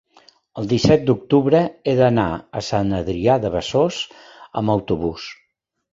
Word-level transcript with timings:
el 0.61 0.67
disset 0.69 1.03
d'octubre 1.09 1.59
he 1.91 1.95
d'anar 2.01 2.25
a 2.61 2.65
Sant 2.69 2.91
Adrià 3.03 3.39
de 3.45 3.53
Besòs 3.57 4.03
amb 4.63 4.75
autobús. 4.79 5.29